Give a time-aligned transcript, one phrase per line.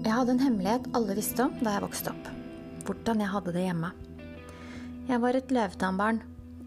[0.00, 2.28] Jeg hadde en hemmelighet alle visste om da jeg vokste opp.
[2.88, 3.90] Hvordan jeg hadde det hjemme.
[5.10, 6.22] Jeg var et løvetannbarn.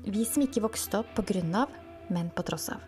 [0.06, 1.72] Vi som ikke vokste opp på grunn av,
[2.14, 2.84] men på tross av.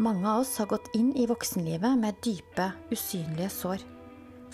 [0.00, 3.84] Mange av oss har gått inn i voksenlivet med dype, usynlige sår.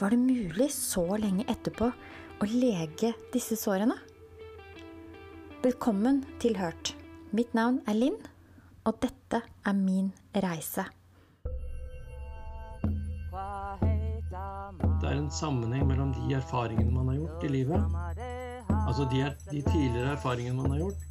[0.01, 1.93] Var det mulig så lenge etterpå
[2.43, 4.01] å lege disse sårene?
[5.63, 6.97] Velkommen til Hørt.
[7.31, 8.19] Mitt navn er Linn,
[8.83, 10.89] og dette er min reise.
[14.81, 17.97] Det er en sammenheng mellom de erfaringene man har gjort i livet,
[18.83, 21.03] altså de, er, de tidligere erfaringene man har gjort,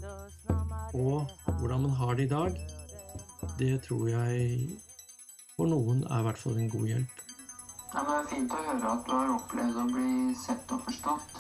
[0.94, 2.62] og hvordan man har det i dag.
[3.60, 4.70] Det tror jeg
[5.56, 7.22] for noen er i hvert fall en god hjelp.
[7.92, 11.40] Ja, det er fint å høre at du har opplevd å bli sett og forstått.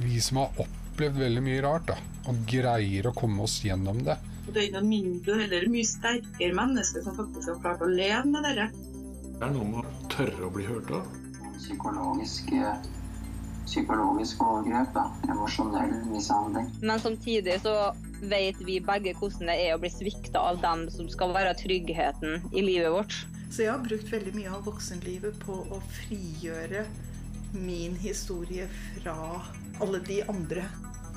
[0.00, 1.96] Vi som har opplevd veldig mye rart, da,
[2.30, 4.16] og greier å komme oss gjennom det.
[4.50, 8.48] Det er noen mindre eller mye sterkere mennesker som faktisk har klart å leve med
[8.48, 8.70] dette.
[9.36, 11.12] Det er noe med å tørre å bli hørt av.
[11.60, 12.52] Psykologisk,
[13.66, 15.06] psykologisk overgrep, da.
[15.28, 16.70] Emosjonell mishandling.
[16.80, 17.74] Men samtidig så
[18.20, 22.50] vet vi begge hvordan det er å bli svikta av dem som skal være tryggheten
[22.52, 23.20] i livet vårt.
[23.50, 26.84] Så jeg har brukt veldig mye av voksenlivet på å frigjøre
[27.56, 28.68] min historie
[29.00, 29.16] fra
[29.82, 30.66] alle de andre.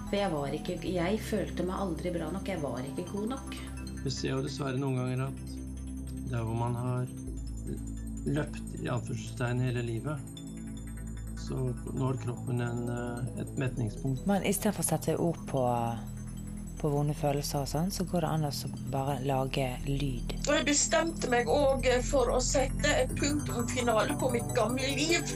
[0.08, 2.50] For jeg var ikke Jeg følte meg aldri bra nok.
[2.50, 3.58] Jeg var ikke god nok.
[4.04, 5.54] Vi ser jo dessverre noen ganger at
[6.32, 7.06] der hvor man har
[8.26, 10.18] løpt i anførselstegn hele livet,
[11.44, 11.60] så
[11.94, 14.26] når kroppen en, eh, et metningspunkt.
[14.30, 15.64] Men istedenfor å sette ord på,
[16.80, 18.54] på vonde følelser og sånn, så går det an å
[18.94, 20.38] bare lage lyd.
[20.48, 25.36] Og jeg bestemte meg òg for å sette et punktum finale på mitt gamle liv.